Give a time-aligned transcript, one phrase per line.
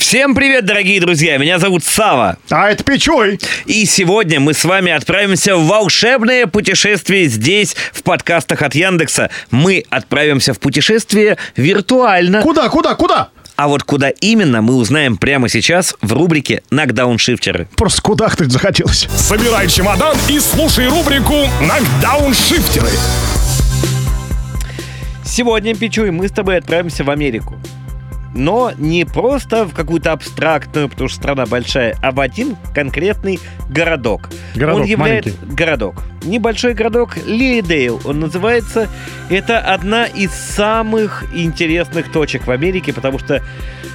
[0.00, 1.36] Всем привет, дорогие друзья!
[1.36, 2.38] Меня зовут Сава.
[2.48, 3.38] А это Печой.
[3.66, 9.30] И сегодня мы с вами отправимся в волшебное путешествие здесь, в подкастах от Яндекса.
[9.50, 12.40] Мы отправимся в путешествие виртуально.
[12.40, 13.28] Куда, куда, куда?
[13.56, 17.68] А вот куда именно, мы узнаем прямо сейчас в рубрике «Нокдауншифтеры».
[17.76, 19.06] Просто кудахтать захотелось.
[19.14, 22.88] Собирай чемодан и слушай рубрику «Нокдауншифтеры».
[25.26, 27.59] Сегодня, Пичуй, мы с тобой отправимся в Америку.
[28.34, 34.28] Но не просто в какую-то абстрактную, потому что страна большая, а в один конкретный городок.
[34.54, 35.54] Городок он является маленький.
[35.54, 35.94] городок.
[36.22, 38.00] Небольшой городок Лилидейл.
[38.04, 38.88] Он называется.
[39.30, 43.42] Это одна из самых интересных точек в Америке, потому что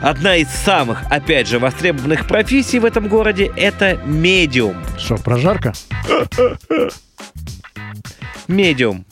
[0.00, 4.76] одна из самых, опять же, востребованных профессий в этом городе это медиум.
[4.98, 5.72] Что, прожарка?
[8.48, 9.04] Медиум.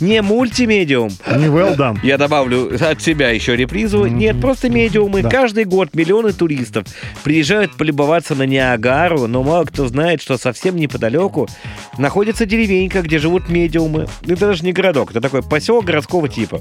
[0.00, 1.98] Не мультимедиум, Не well done.
[2.02, 4.06] Я добавлю от себя еще репризу.
[4.06, 5.22] Нет, просто медиумы.
[5.22, 5.28] Да.
[5.28, 6.86] Каждый год миллионы туристов
[7.24, 11.48] приезжают полюбоваться на Ниагару, но мало кто знает, что совсем неподалеку
[11.98, 14.06] находится деревенька, где живут медиумы.
[14.22, 16.60] Это даже не городок, это такой поселок городского типа.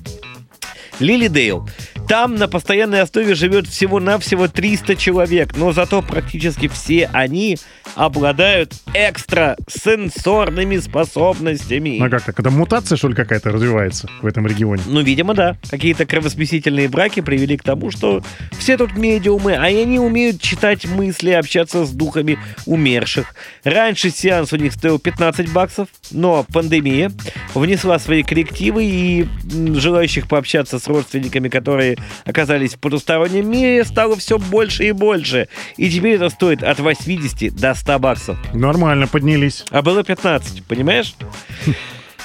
[1.00, 1.68] Лилидейл.
[2.08, 7.58] Там на постоянной основе живет всего-навсего 300 человек, но зато практически все они
[7.96, 12.00] обладают экстрасенсорными способностями.
[12.02, 12.40] А как так?
[12.40, 14.84] Это мутация, что ли, какая-то развивается в этом регионе?
[14.86, 15.58] Ну, видимо, да.
[15.70, 18.24] Какие-то кровосмесительные браки привели к тому, что
[18.58, 23.36] все тут медиумы, а они умеют читать мысли, общаться с духами умерших.
[23.66, 27.12] Раньше сеанс у них стоил 15 баксов, но пандемия
[27.54, 29.28] внесла свои коррективы, и
[29.76, 35.48] желающих пообщаться с родственниками, которые оказались в потустороннем мире, стало все больше и больше.
[35.78, 38.38] И теперь это стоит от 80 до 100 баксов.
[38.54, 39.66] Нормально, поднялись.
[39.72, 41.16] А было 15, понимаешь?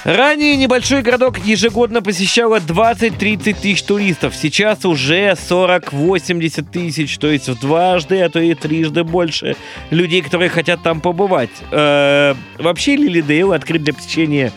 [0.03, 4.35] Ранее небольшой городок ежегодно посещало 20-30 тысяч туристов.
[4.35, 9.55] Сейчас уже 40-80 тысяч, то есть в дважды, а то и трижды больше
[9.91, 11.51] людей, которые хотят там побывать.
[11.71, 14.51] Э, Вообще Лилидейл открыт для посещения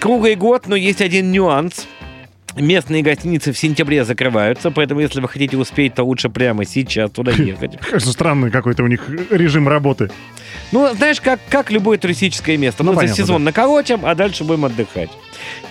[0.00, 1.86] круглый год, но есть один нюанс.
[2.56, 7.30] Местные гостиницы в сентябре закрываются, поэтому если вы хотите успеть, то лучше прямо сейчас туда
[7.30, 7.78] ехать.
[7.90, 10.10] Кажется, странный какой-то у них режим работы.
[10.72, 12.82] Ну, знаешь, как, как любое туристическое место.
[12.82, 15.10] Ну, Мы за понятно, сезон наколотим, а дальше будем отдыхать.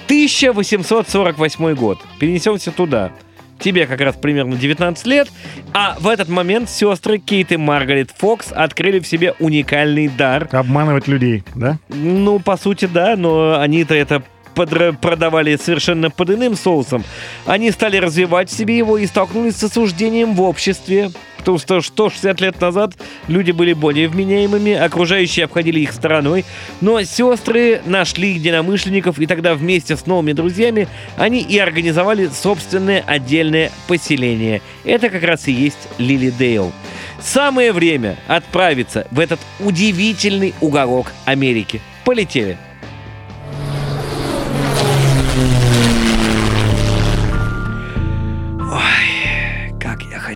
[0.06, 2.00] 1848 год.
[2.18, 3.12] Перенесемся туда.
[3.59, 5.28] Тебе как раз примерно 19 лет,
[5.74, 10.47] а в этот момент сестры Кейт и Маргарет Фокс открыли в себе уникальный дар.
[10.52, 11.78] Обманывать людей, да?
[11.90, 14.24] Ну, по сути, да, но они-то это
[14.59, 17.03] подра- продавали совершенно под иным соусом.
[17.46, 21.12] Они стали развивать в себе его и столкнулись с осуждением в обществе.
[21.38, 22.96] Потому что 160 лет назад
[23.30, 26.44] люди были более вменяемыми, окружающие обходили их стороной.
[26.81, 33.72] Но сестры нашли единомышленников, и тогда вместе с новыми друзьями они и организовали собственное отдельное
[33.88, 34.62] поселение.
[34.84, 36.74] Это как раз и есть Лилидейл.
[37.22, 41.81] Самое время отправиться в этот удивительный уголок Америки.
[42.03, 42.58] Полетели.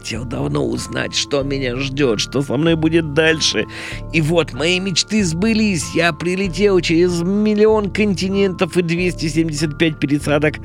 [0.03, 3.67] Хотел давно узнать, что меня ждет, что со мной будет дальше.
[4.11, 5.95] И вот мои мечты сбылись.
[5.95, 10.55] Я прилетел через миллион континентов и 275 пересадок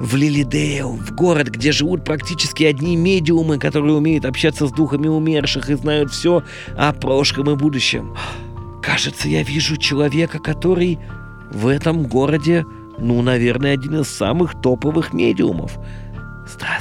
[0.00, 5.68] в Лилидейл, в город, где живут практически одни медиумы, которые умеют общаться с духами умерших
[5.68, 6.42] и знают все
[6.74, 8.16] о прошлом и будущем.
[8.82, 10.98] Кажется, я вижу человека, который
[11.50, 12.64] в этом городе,
[12.98, 15.78] ну, наверное, один из самых топовых медиумов.
[16.46, 16.77] Здрасте.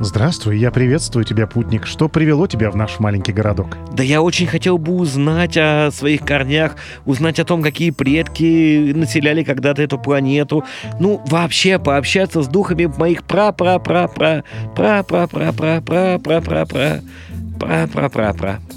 [0.00, 1.84] Здравствуй, я приветствую тебя, путник.
[1.84, 3.76] Что привело тебя в наш маленький городок?
[3.92, 9.42] Да я очень хотел бы узнать о своих корнях, узнать о том, какие предки населяли
[9.42, 10.64] когда-то эту планету.
[11.00, 14.44] Ну, вообще пообщаться с духами моих пра пра пра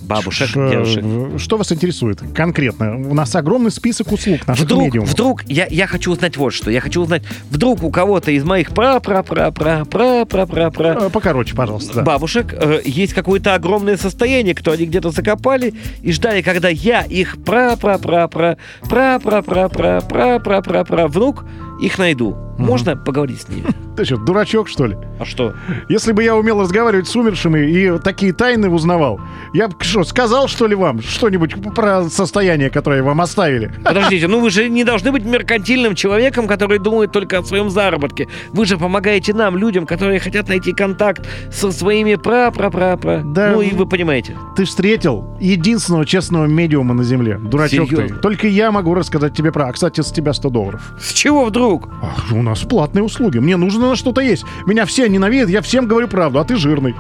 [0.01, 1.06] бабушек, Ш- девушек.
[1.39, 2.97] Что вас интересует конкретно?
[2.97, 5.12] У нас огромный список услуг наших вдруг, медиумов.
[5.12, 6.69] Вдруг, я, я хочу узнать вот что.
[6.72, 10.97] Я хочу узнать, вдруг у кого-то из моих пра-пра-пра-пра-пра-пра-пра...
[11.06, 11.94] Э, покороче, пожалуйста.
[11.95, 12.03] Да.
[12.03, 17.38] Бабушек э, есть какое-то огромное состояние, кто они где-то закопали и ждали, когда я их
[17.44, 18.57] пра-пра-пра-пра,
[18.89, 21.45] пра-пра-пра-пра-пра-пра-пра-пра внук
[21.81, 22.36] их найду.
[22.57, 23.65] Можно поговорить с ними?
[23.96, 24.98] Ты что, дурачок, что ли?
[25.20, 25.54] А что?
[25.90, 29.20] Если бы я умел разговаривать с умершими и такие тайны узнавал,
[29.54, 33.72] я бы что, сказал, что ли, вам что-нибудь про состояние, которое вам оставили?
[33.84, 38.28] Подождите, ну вы же не должны быть меркантильным человеком, который думает только о своем заработке.
[38.52, 43.22] Вы же помогаете нам, людям, которые хотят найти контакт со своими пра-пра-пра-пра.
[43.26, 43.52] Да.
[43.52, 44.38] Ну и вы понимаете.
[44.56, 47.38] Ты встретил единственного честного медиума на Земле.
[47.38, 48.16] Дурачок Серьезно?
[48.16, 48.22] ты.
[48.22, 49.68] Только я могу рассказать тебе про...
[49.68, 50.94] А, кстати, с тебя 100 долларов.
[51.00, 51.90] С чего вдруг?
[52.02, 53.40] Ах, у нас платные услуги.
[53.40, 54.45] Мне нужно должно что-то есть.
[54.66, 56.95] Меня все ненавидят, я всем говорю правду, а ты жирный.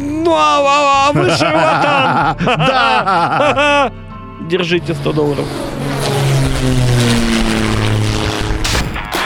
[0.00, 1.26] Ну, а, а, а вы!
[2.56, 3.92] Да!
[4.48, 5.46] Держите 100 долларов.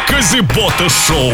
[0.09, 1.33] Казибота шоу.